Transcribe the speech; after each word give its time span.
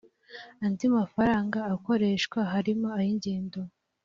andi 0.65 0.85
mafaranga 0.97 1.59
akoreshwa 1.73 2.39
harimo 2.51 2.87
ay 2.99 3.07
ingendo 3.11 3.59